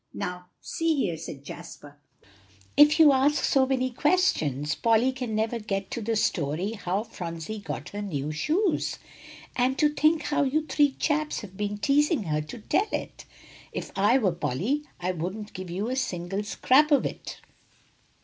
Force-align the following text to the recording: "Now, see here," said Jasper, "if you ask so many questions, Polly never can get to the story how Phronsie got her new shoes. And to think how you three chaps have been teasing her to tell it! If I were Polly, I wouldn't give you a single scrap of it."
"Now, 0.15 0.47
see 0.59 0.95
here," 0.95 1.15
said 1.15 1.43
Jasper, 1.43 1.95
"if 2.75 2.99
you 2.99 3.11
ask 3.11 3.43
so 3.43 3.67
many 3.67 3.91
questions, 3.91 4.73
Polly 4.73 5.15
never 5.27 5.59
can 5.59 5.67
get 5.67 5.91
to 5.91 6.01
the 6.01 6.15
story 6.15 6.71
how 6.71 7.03
Phronsie 7.03 7.59
got 7.59 7.89
her 7.89 8.01
new 8.01 8.31
shoes. 8.31 8.97
And 9.55 9.77
to 9.77 9.89
think 9.93 10.23
how 10.23 10.41
you 10.41 10.65
three 10.65 10.93
chaps 10.93 11.41
have 11.41 11.55
been 11.55 11.77
teasing 11.77 12.23
her 12.23 12.41
to 12.41 12.57
tell 12.61 12.87
it! 12.91 13.25
If 13.73 13.91
I 13.95 14.17
were 14.17 14.31
Polly, 14.31 14.85
I 14.99 15.11
wouldn't 15.11 15.53
give 15.53 15.69
you 15.69 15.87
a 15.89 15.95
single 15.95 16.41
scrap 16.43 16.89
of 16.91 17.05
it." 17.05 17.37